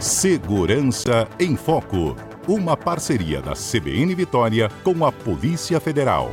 [0.00, 2.14] Segurança em Foco.
[2.46, 6.30] Uma parceria da CBN Vitória com a Polícia Federal.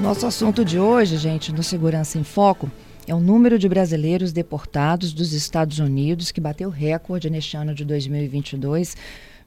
[0.00, 2.70] Nosso assunto de hoje, gente, no Segurança em Foco,
[3.06, 7.84] é o número de brasileiros deportados dos Estados Unidos que bateu recorde neste ano de
[7.84, 8.96] 2022.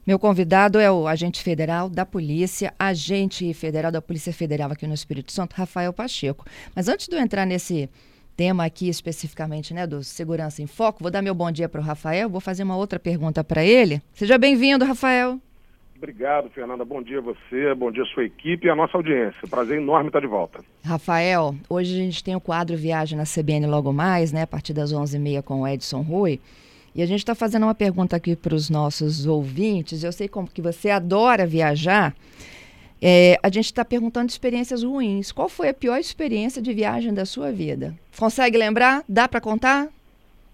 [0.06, 4.94] Meu convidado é o agente federal da Polícia, agente federal da Polícia Federal aqui no
[4.94, 6.46] Espírito Santo, Rafael Pacheco.
[6.72, 7.90] Mas antes de eu entrar nesse
[8.36, 11.84] tema aqui especificamente, né, do Segurança em Foco, vou dar meu bom dia para o
[11.84, 14.02] Rafael, vou fazer uma outra pergunta para ele.
[14.12, 15.40] Seja bem-vindo, Rafael.
[15.96, 16.84] Obrigado, Fernanda.
[16.84, 19.48] Bom dia a você, bom dia a sua equipe e a nossa audiência.
[19.48, 20.60] Prazer enorme estar de volta.
[20.84, 24.74] Rafael, hoje a gente tem o quadro Viagem na CBN logo mais, né, a partir
[24.74, 26.38] das 11h30 com o Edson Rui.
[26.94, 30.02] E a gente está fazendo uma pergunta aqui para os nossos ouvintes.
[30.02, 32.14] Eu sei como que você adora viajar.
[33.00, 35.32] É, a gente está perguntando experiências ruins.
[35.32, 37.94] Qual foi a pior experiência de viagem da sua vida?
[38.18, 39.02] Consegue lembrar?
[39.08, 39.88] Dá para contar?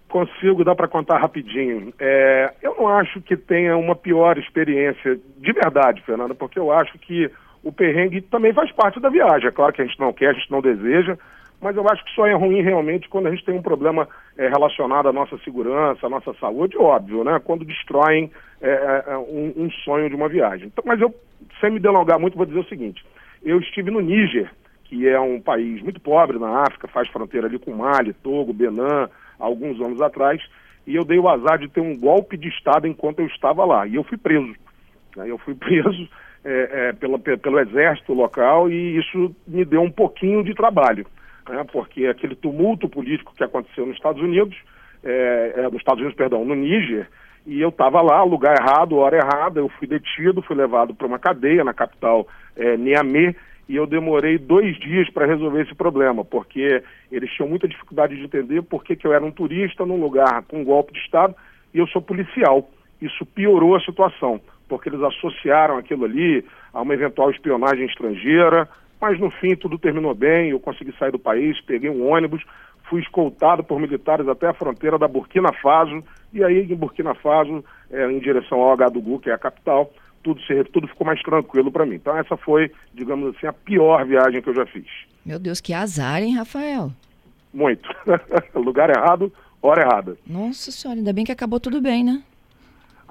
[0.09, 1.93] Consigo, dá para contar rapidinho.
[1.99, 6.99] É, eu não acho que tenha uma pior experiência, de verdade, Fernanda, porque eu acho
[6.99, 7.31] que
[7.63, 9.47] o perrengue também faz parte da viagem.
[9.47, 11.17] É claro que a gente não quer, a gente não deseja,
[11.63, 14.49] mas eu acho que só é ruim realmente quando a gente tem um problema é,
[14.49, 17.39] relacionado à nossa segurança, à nossa saúde, óbvio, né?
[17.43, 18.29] Quando destroem
[18.61, 20.67] é, um, um, sonho de uma viagem.
[20.67, 21.15] Então, mas eu,
[21.61, 23.03] sem me delongar muito, vou dizer o seguinte:
[23.41, 24.51] eu estive no Níger,
[24.83, 29.07] que é um país muito pobre na África, faz fronteira ali com Mali, Togo, Benin,
[29.39, 30.41] alguns anos atrás,
[30.85, 33.87] e eu dei o azar de ter um golpe de Estado enquanto eu estava lá.
[33.87, 34.53] E eu fui preso.
[35.15, 35.31] Né?
[35.31, 36.09] Eu fui preso
[36.43, 41.07] é, pelo exército local e isso me deu um pouquinho de trabalho
[41.49, 44.55] né, porque aquele tumulto político que aconteceu nos Estados Unidos,
[45.03, 47.07] é, é, nos Estados Unidos, perdão, no Níger,
[47.45, 51.19] e eu estava lá, lugar errado, hora errada, eu fui detido, fui levado para uma
[51.19, 53.35] cadeia na capital é, Niamey,
[53.67, 58.23] e eu demorei dois dias para resolver esse problema, porque eles tinham muita dificuldade de
[58.23, 61.35] entender por que, eu era um turista num lugar com um golpe de Estado
[61.73, 62.69] e eu sou policial.
[63.01, 68.67] Isso piorou a situação, porque eles associaram aquilo ali a uma eventual espionagem estrangeira,
[69.03, 72.41] mas no fim tudo terminou bem, eu consegui sair do país, peguei um ônibus,
[72.89, 77.65] fui escoltado por militares até a fronteira da Burkina Faso, e aí em Burkina Faso,
[77.91, 79.91] é, em direção ao Agadugu, que é a capital,
[80.23, 81.95] tudo, se, tudo ficou mais tranquilo para mim.
[81.95, 84.87] Então essa foi, digamos assim, a pior viagem que eu já fiz.
[85.25, 86.89] Meu Deus, que azar, hein, Rafael?
[87.53, 87.89] Muito.
[88.55, 89.29] Lugar errado,
[89.61, 90.17] hora errada.
[90.25, 92.23] Nossa senhora, ainda bem que acabou tudo bem, né?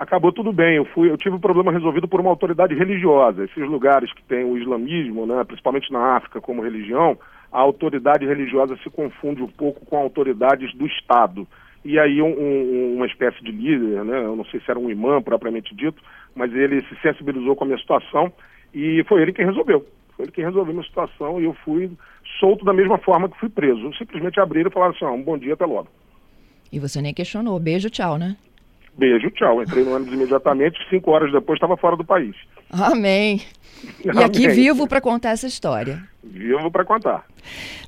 [0.02, 0.76] Acabou tudo bem.
[0.76, 3.44] Eu fui, eu tive o um problema resolvido por uma autoridade religiosa.
[3.44, 7.16] Esses lugares que tem o islamismo, né, principalmente na África como religião,
[7.50, 11.46] a autoridade religiosa se confunde um pouco com autoridades do Estado.
[11.84, 14.90] E aí um, um, uma espécie de líder, né, eu não sei se era um
[14.90, 16.02] imã propriamente dito,
[16.34, 18.32] mas ele se sensibilizou com a minha situação
[18.74, 19.86] e foi ele quem resolveu.
[20.16, 21.90] Foi ele quem resolveu a minha situação e eu fui
[22.40, 23.94] solto da mesma forma que fui preso.
[23.96, 25.88] Simplesmente abriram e falaram assim, ah, um bom dia, até logo.
[26.72, 27.58] E você nem questionou.
[27.60, 28.36] Beijo, tchau, né?
[28.96, 29.62] Beijo, tchau.
[29.62, 32.36] Entrei no ônibus imediatamente, cinco horas depois estava fora do país.
[32.70, 33.40] Amém.
[34.04, 34.24] E Amém.
[34.24, 36.02] aqui vivo para contar essa história.
[36.22, 37.24] Vivo para contar.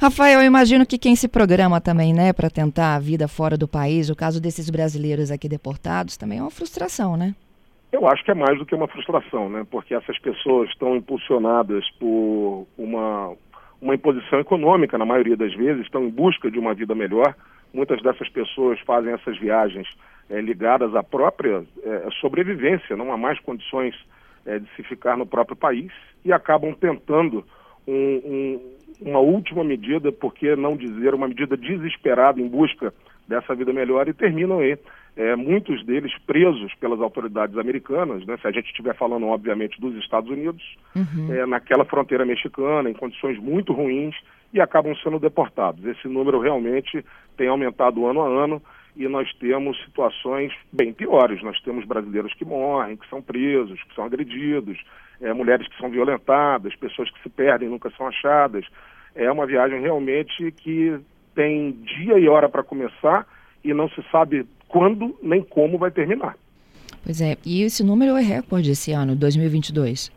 [0.00, 3.69] Rafael, eu imagino que quem se programa também, né, para tentar a vida fora do
[3.69, 7.34] país, o caso desses brasileiros aqui deportados, também é uma frustração, né?
[7.92, 9.65] Eu acho que é mais do que uma frustração, né?
[9.71, 13.34] Porque essas pessoas estão impulsionadas por uma,
[13.84, 17.34] uma imposição econômica, na maioria das vezes, estão em busca de uma vida melhor.
[17.72, 19.87] Muitas dessas pessoas fazem essas viagens
[20.31, 23.95] é, ligadas à própria é, sobrevivência, não há mais condições
[24.47, 25.93] é, de se ficar no próprio país
[26.25, 27.45] e acabam tentando
[27.87, 28.61] um, um,
[29.03, 32.91] uma última medida, por que não dizer uma medida desesperada em busca
[33.28, 34.78] dessa vida melhor e terminam aí,
[35.17, 39.95] é, muitos deles presos pelas autoridades americanas, né, se a gente estiver falando, obviamente, dos
[39.97, 40.63] Estados Unidos,
[40.95, 41.33] uhum.
[41.33, 44.15] é, naquela fronteira mexicana, em condições muito ruins,
[44.55, 45.85] e acabam sendo deportados.
[45.85, 47.05] Esse número realmente
[47.37, 48.63] tem aumentado ano a ano
[48.97, 51.43] e nós temos situações bem piores.
[51.43, 54.79] Nós temos brasileiros que morrem, que são presos, que são agredidos,
[55.21, 58.65] é, mulheres que são violentadas, pessoas que se perdem nunca são achadas.
[59.17, 61.01] É uma viagem realmente que
[61.35, 63.27] tem dia e hora para começar
[63.65, 66.36] e não se sabe quando nem como vai terminar.
[67.04, 70.10] Pois é, e esse número é recorde esse ano, 2022?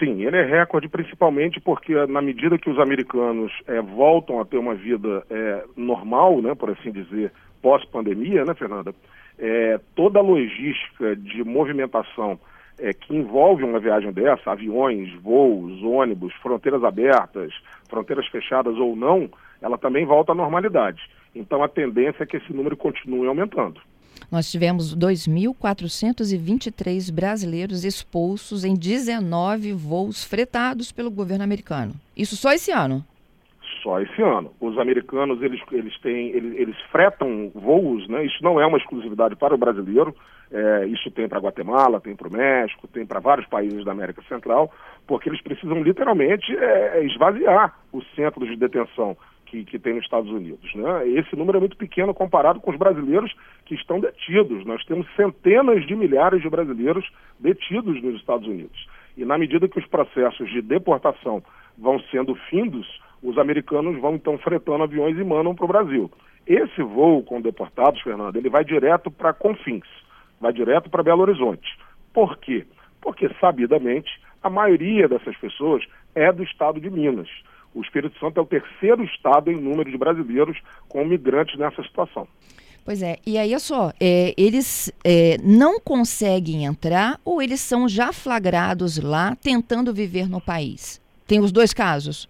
[0.00, 4.58] Sim, ele é recorde principalmente porque na medida que os americanos é, voltam a ter
[4.58, 7.30] uma vida é, normal, né, por assim dizer,
[7.62, 8.92] pós-pandemia, né, Fernanda?
[9.38, 12.36] É, toda a logística de movimentação
[12.80, 17.52] é, que envolve uma viagem dessa, aviões, voos, ônibus, fronteiras abertas,
[17.88, 19.30] fronteiras fechadas ou não,
[19.62, 21.00] ela também volta à normalidade.
[21.32, 23.80] Então a tendência é que esse número continue aumentando.
[24.30, 31.94] Nós tivemos 2.423 brasileiros expulsos em 19 voos fretados pelo governo americano.
[32.16, 33.04] Isso só esse ano?
[33.82, 34.52] só esse ano.
[34.60, 38.24] Os americanos eles, eles têm eles, eles fretam voos, né?
[38.24, 40.14] Isso não é uma exclusividade para o brasileiro.
[40.52, 44.22] É, isso tem para Guatemala, tem para o México, tem para vários países da América
[44.28, 44.72] Central,
[45.06, 49.16] porque eles precisam literalmente é, esvaziar os centros de detenção
[49.50, 50.72] que, que tem nos Estados Unidos.
[50.74, 51.08] Né?
[51.08, 53.34] Esse número é muito pequeno comparado com os brasileiros
[53.66, 54.64] que estão detidos.
[54.64, 57.04] Nós temos centenas de milhares de brasileiros
[57.38, 58.86] detidos nos Estados Unidos.
[59.16, 61.42] E na medida que os processos de deportação
[61.76, 62.86] vão sendo findos,
[63.22, 66.10] os americanos vão então fretando aviões e mandam para o Brasil.
[66.46, 69.86] Esse voo com deportados, Fernando, ele vai direto para Confins,
[70.40, 71.76] vai direto para Belo Horizonte.
[72.14, 72.64] Por quê?
[73.00, 74.10] Porque, sabidamente,
[74.42, 77.28] a maioria dessas pessoas é do estado de Minas.
[77.74, 80.58] O Espírito Santo é o terceiro estado em número de brasileiros
[80.88, 82.26] com migrantes nessa situação.
[82.84, 87.88] Pois é, e aí é só, é, eles é, não conseguem entrar ou eles são
[87.88, 91.00] já flagrados lá tentando viver no país?
[91.26, 92.28] Tem os dois casos?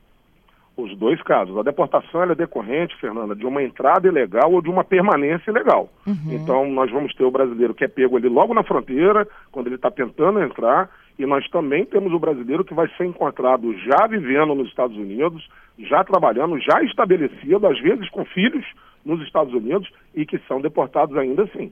[0.76, 1.56] Os dois casos.
[1.56, 5.88] A deportação é decorrente, Fernanda, de uma entrada ilegal ou de uma permanência ilegal.
[6.06, 6.32] Uhum.
[6.32, 9.76] Então, nós vamos ter o brasileiro que é pego ali logo na fronteira, quando ele
[9.76, 10.90] está tentando entrar,
[11.20, 15.46] e nós também temos o brasileiro que vai ser encontrado já vivendo nos Estados Unidos,
[15.78, 18.64] já trabalhando, já estabelecido, às vezes com filhos
[19.04, 21.70] nos Estados Unidos e que são deportados ainda assim.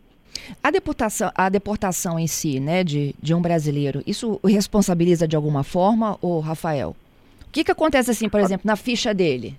[0.62, 5.35] A deportação, a deportação em si, né, de, de um brasileiro, isso o responsabiliza de
[5.35, 6.94] alguma forma, ou Rafael?
[7.47, 9.56] O que, que acontece assim, por exemplo, na ficha dele?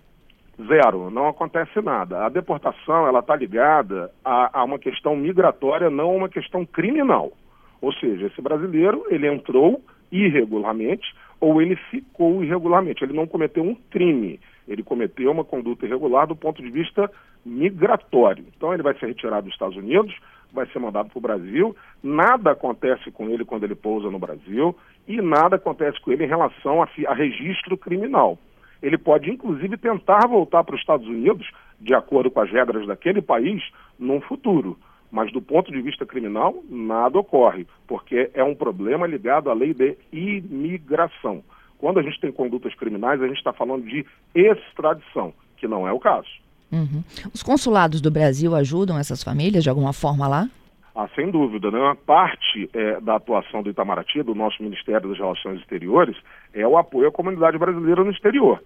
[0.67, 2.27] Zero, não acontece nada.
[2.27, 7.31] A deportação ela está ligada a, a uma questão migratória, não a uma questão criminal.
[7.81, 9.81] Ou seja, esse brasileiro, ele entrou
[10.11, 13.03] irregularmente ou ele ficou irregularmente.
[13.03, 17.09] Ele não cometeu um crime, ele cometeu uma conduta irregular do ponto de vista
[17.45, 18.43] migratório.
[18.55, 20.13] Então ele vai ser retirado dos Estados Unidos,
[20.51, 24.75] vai ser mandado para o Brasil, nada acontece com ele quando ele pousa no Brasil
[25.07, 28.37] e nada acontece com ele em relação a, a registro criminal.
[28.81, 31.49] Ele pode, inclusive, tentar voltar para os Estados Unidos,
[31.79, 33.61] de acordo com as regras daquele país,
[33.97, 34.77] num futuro.
[35.11, 39.73] Mas do ponto de vista criminal, nada ocorre, porque é um problema ligado à lei
[39.73, 41.43] de imigração.
[41.77, 45.91] Quando a gente tem condutas criminais, a gente está falando de extradição, que não é
[45.91, 46.27] o caso.
[46.71, 47.03] Uhum.
[47.33, 50.47] Os consulados do Brasil ajudam essas famílias de alguma forma lá?
[50.95, 51.79] Ah, sem dúvida, né?
[51.79, 56.17] Uma parte é, da atuação do Itamaraty, do nosso Ministério das Relações Exteriores,
[56.53, 58.61] é o apoio à comunidade brasileira no exterior.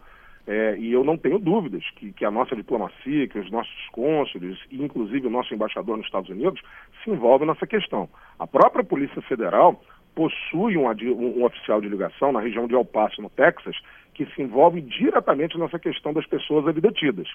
[0.45, 4.59] É, e eu não tenho dúvidas que, que, a nossa diplomacia, que os nossos cônsules
[4.69, 6.61] e inclusive o nosso embaixador nos Estados Unidos
[7.01, 8.09] se envolvem nessa questão.
[8.37, 9.81] A própria Polícia Federal
[10.13, 13.75] possui um, um, oficial de ligação na região de El Paso, no Texas,
[14.13, 17.27] que se envolve diretamente nessa questão das pessoas ali detidas.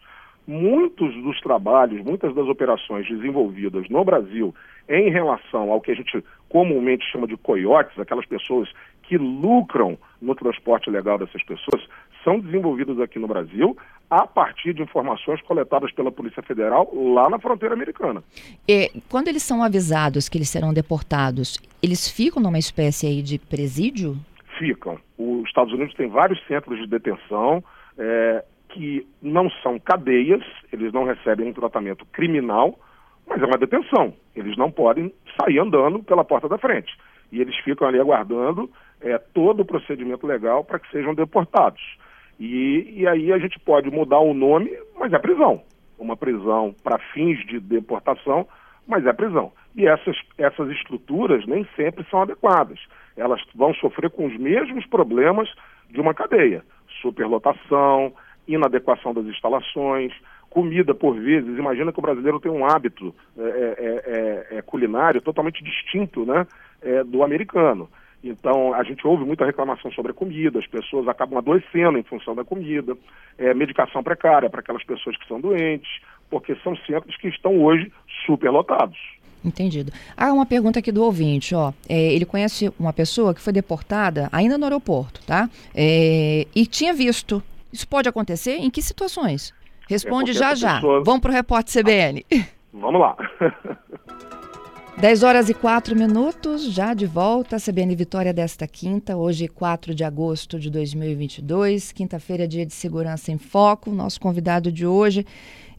[0.47, 4.55] Muitos dos trabalhos, muitas das operações desenvolvidas no Brasil
[4.89, 8.69] em relação ao que a gente comumente chama de coiotes, aquelas pessoas
[9.03, 11.87] que lucram no transporte legal dessas pessoas,
[12.25, 13.77] são desenvolvidas aqui no Brasil
[14.11, 18.23] a partir de informações coletadas pela Polícia Federal lá na fronteira americana.
[18.67, 23.39] E, quando eles são avisados que eles serão deportados, eles ficam numa espécie aí de
[23.39, 24.17] presídio?
[24.59, 24.99] Ficam.
[25.19, 27.63] Os Estados Unidos têm vários centros de detenção
[27.99, 30.43] é, que não são cadeias,
[30.73, 32.79] eles não recebem um tratamento criminal,
[33.27, 34.15] mas é uma detenção.
[34.35, 36.97] Eles não podem sair andando pela porta da frente.
[37.31, 38.71] E eles ficam ali aguardando
[39.01, 41.83] é, todo o procedimento legal para que sejam deportados.
[42.39, 45.63] E, e aí a gente pode mudar o nome, mas é prisão.
[45.99, 48.47] Uma prisão para fins de deportação,
[48.87, 49.53] mas é prisão.
[49.75, 52.79] E essas, essas estruturas nem sempre são adequadas.
[53.17, 55.49] Elas vão sofrer com os mesmos problemas
[55.91, 56.63] de uma cadeia:
[57.03, 58.13] superlotação,
[58.47, 60.13] inadequação das instalações,
[60.49, 61.59] comida por vezes.
[61.59, 66.47] Imagina que o brasileiro tem um hábito é, é, é, é culinário totalmente distinto né,
[66.81, 67.89] é, do americano.
[68.23, 72.35] Então, a gente ouve muita reclamação sobre a comida, as pessoas acabam adoecendo em função
[72.35, 72.97] da comida,
[73.39, 75.89] é, medicação precária para aquelas pessoas que são doentes,
[76.29, 77.93] porque são centros que estão hoje
[78.27, 78.99] superlotados.
[79.45, 79.93] Entendido.
[80.17, 81.73] Ah, uma pergunta aqui do ouvinte, ó.
[81.89, 85.49] É, ele conhece uma pessoa que foi deportada ainda no aeroporto, tá?
[85.73, 87.41] É, e tinha visto.
[87.73, 88.57] Isso pode acontecer?
[88.57, 89.55] Em que situações?
[89.89, 90.75] Responde é já já.
[90.77, 91.05] Pessoa...
[91.05, 92.27] Vamos para o repórter CBN.
[92.73, 93.17] Vamos lá.
[95.01, 100.03] 10 horas e 4 minutos, já de volta, CBN Vitória desta quinta, hoje 4 de
[100.03, 103.93] agosto de 2022, quinta-feira, dia de segurança em foco.
[103.93, 105.25] Nosso convidado de hoje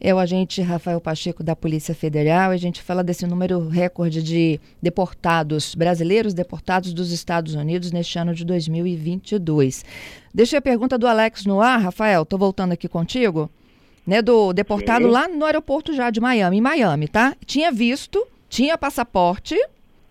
[0.00, 2.50] é o agente Rafael Pacheco da Polícia Federal.
[2.50, 8.34] A gente fala desse número recorde de deportados, brasileiros deportados dos Estados Unidos neste ano
[8.34, 9.84] de 2022.
[10.32, 13.50] Deixa a pergunta do Alex no ar, Rafael, estou voltando aqui contigo,
[14.06, 15.10] né, do deportado Sim.
[15.10, 17.36] lá no aeroporto já de Miami, em Miami, tá?
[17.44, 19.54] Tinha visto tinha passaporte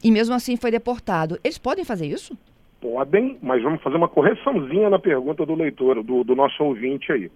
[0.03, 1.37] e mesmo assim foi deportado.
[1.43, 2.35] Eles podem fazer isso?
[2.81, 7.29] Podem, mas vamos fazer uma correçãozinha na pergunta do leitor, do, do nosso ouvinte aí.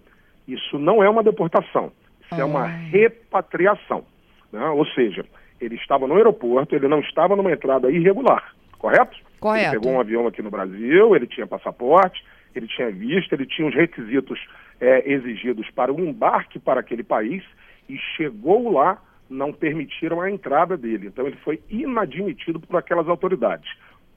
[0.48, 1.92] Isso não é uma deportação,
[2.24, 4.04] isso é uma repatriação.
[4.50, 4.66] Né?
[4.70, 5.24] Ou seja,
[5.60, 9.16] ele estava no aeroporto, ele não estava numa entrada irregular, correto?
[9.38, 9.74] Correto.
[9.74, 13.68] Ele pegou um avião aqui no Brasil, ele tinha passaporte, ele tinha visto, ele tinha
[13.68, 14.40] os requisitos
[14.80, 17.44] é, exigidos para o embarque para aquele país
[17.88, 18.98] e chegou lá,
[19.34, 21.08] não permitiram a entrada dele.
[21.08, 23.70] Então ele foi inadmitido por aquelas autoridades.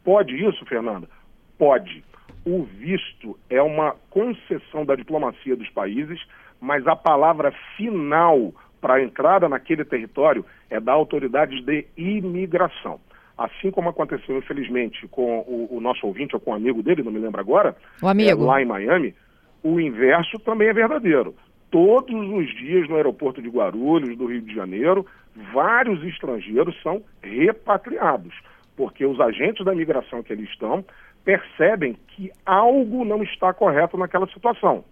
[0.04, 1.10] Pode isso, Fernanda?
[1.58, 2.04] Pode.
[2.46, 6.20] O visto é uma concessão da diplomacia dos países,
[6.62, 13.00] mas a palavra final para a entrada naquele território é da autoridade de imigração.
[13.38, 17.04] Assim como aconteceu, infelizmente, com o, o nosso ouvinte ou com o um amigo dele,
[17.04, 18.44] não me lembro agora, o amigo.
[18.44, 19.14] É, lá em Miami,
[19.62, 21.36] o inverso também é verdadeiro.
[21.70, 25.06] Todos os dias no aeroporto de Guarulhos, do Rio de Janeiro,
[25.54, 28.34] vários estrangeiros são repatriados,
[28.76, 30.84] porque os agentes da imigração que eles estão
[31.26, 34.84] percebem que algo não está correto naquela situação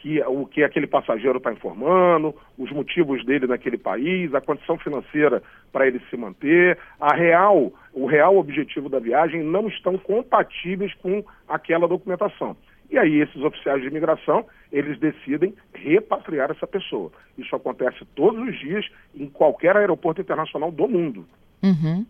[0.00, 5.42] que o que aquele passageiro está informando, os motivos dele naquele país, a condição financeira
[5.72, 11.24] para ele se manter, a real, o real objetivo da viagem não estão compatíveis com
[11.48, 12.56] aquela documentação.
[12.90, 17.12] E aí esses oficiais de imigração, eles decidem repatriar essa pessoa.
[17.36, 21.26] Isso acontece todos os dias em qualquer aeroporto internacional do mundo.
[21.62, 22.06] Uhum.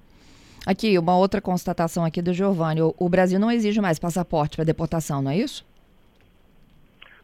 [0.67, 2.83] Aqui, uma outra constatação aqui do Giovanni.
[2.83, 5.67] O, o Brasil não exige mais passaporte para deportação, não é isso?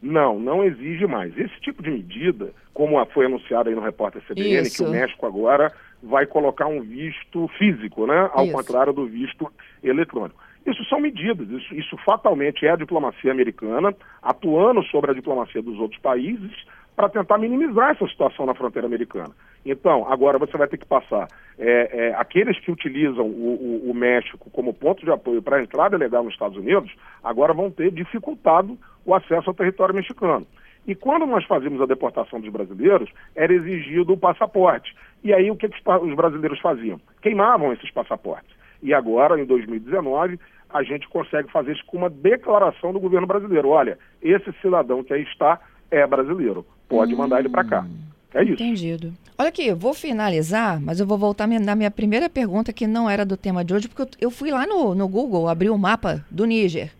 [0.05, 1.37] Não, não exige mais.
[1.39, 4.85] Esse tipo de medida, como foi anunciado aí no repórter CBN, Isso.
[4.85, 8.29] que o México agora vai colocar um visto físico, né?
[8.35, 8.53] Ao Isso.
[8.53, 9.51] contrário do visto
[9.83, 10.39] eletrônico.
[10.66, 15.78] Isso são medidas, isso, isso fatalmente é a diplomacia americana atuando sobre a diplomacia dos
[15.78, 16.52] outros países
[16.97, 19.30] para tentar minimizar essa situação na fronteira americana.
[19.66, 21.26] Então, agora você vai ter que passar.
[21.59, 25.62] É, é, aqueles que utilizam o, o, o México como ponto de apoio para a
[25.62, 26.90] entrada legal nos Estados Unidos,
[27.23, 30.47] agora vão ter dificultado o acesso ao território mexicano.
[30.87, 34.94] E quando nós fazíamos a deportação dos brasileiros, era exigido o passaporte.
[35.23, 37.00] E aí o que, que os brasileiros faziam?
[37.23, 38.54] Queimavam esses passaportes.
[38.85, 40.38] E agora, em 2019,
[40.69, 43.71] a gente consegue fazer isso com uma declaração do governo brasileiro.
[43.71, 45.59] Olha, esse cidadão que aí está
[45.91, 46.67] é brasileiro.
[46.87, 47.87] Pode hum, mandar ele para cá.
[48.35, 48.53] É isso.
[48.53, 49.14] Entendido.
[49.38, 53.09] Olha aqui, eu vou finalizar, mas eu vou voltar na minha primeira pergunta, que não
[53.09, 56.23] era do tema de hoje, porque eu fui lá no, no Google, abri o mapa
[56.31, 56.93] do Níger.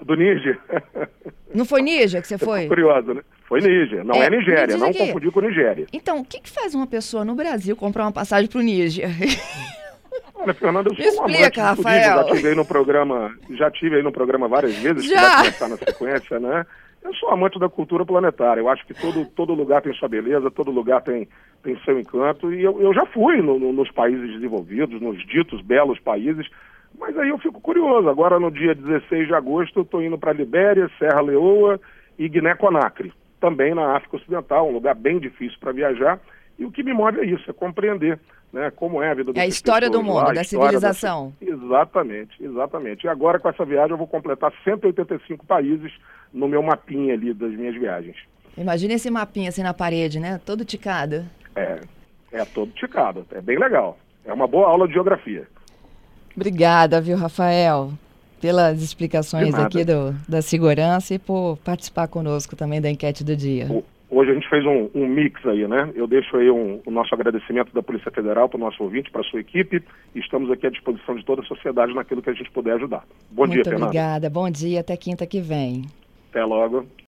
[0.00, 0.60] Do Níger?
[1.54, 2.66] Não foi Níger que você foi?
[2.66, 3.22] Curioso, né?
[3.44, 5.86] Foi Níger, não é, é Nigéria, não confundir com Nigéria.
[5.92, 9.10] Então, o que, que faz uma pessoa no Brasil comprar uma passagem para o Níger?
[10.42, 12.02] Olha, Fernanda, eu sou Explica, um Rafael.
[12.02, 15.14] já tive aí no programa, já tive aí no programa várias vezes, já.
[15.14, 16.66] que vai começar na sequência, né?
[17.02, 18.60] Eu sou amante da cultura planetária.
[18.60, 21.28] Eu acho que todo, todo lugar tem sua beleza, todo lugar tem,
[21.62, 22.52] tem seu encanto.
[22.52, 26.46] E eu, eu já fui no, no, nos países desenvolvidos, nos ditos belos países.
[26.98, 28.08] Mas aí eu fico curioso.
[28.08, 31.80] Agora, no dia 16 de agosto, eu estou indo para Libéria, Serra Leoa
[32.18, 33.12] e Guiné-Conakry.
[33.40, 36.20] Também na África Ocidental, um lugar bem difícil para viajar.
[36.58, 38.18] E o que me move é isso, é compreender
[38.52, 41.32] né, como é a vida É a história do mundo, lá, da civilização.
[41.40, 41.50] Da...
[41.50, 43.06] Exatamente, exatamente.
[43.06, 45.92] E agora com essa viagem eu vou completar 185 países
[46.32, 48.16] no meu mapinha ali das minhas viagens.
[48.56, 50.38] Imagina esse mapinha assim na parede, né?
[50.44, 51.24] Todo ticado.
[51.56, 51.80] É,
[52.30, 53.26] é todo ticado.
[53.32, 53.98] É bem legal.
[54.24, 55.48] É uma boa aula de geografia.
[56.36, 57.92] Obrigada, viu, Rafael,
[58.40, 63.66] pelas explicações aqui do, da segurança e por participar conosco também da enquete do dia.
[64.14, 65.90] Hoje a gente fez um, um mix aí, né?
[65.94, 69.22] Eu deixo aí um, o nosso agradecimento da Polícia Federal para o nosso ouvinte, para
[69.22, 69.82] a sua equipe.
[70.14, 73.06] E estamos aqui à disposição de toda a sociedade naquilo que a gente puder ajudar.
[73.30, 73.86] Bom Muito dia, Fernanda.
[73.86, 74.28] Obrigada.
[74.28, 74.80] Bom dia.
[74.80, 75.86] Até quinta que vem.
[76.28, 76.86] Até logo.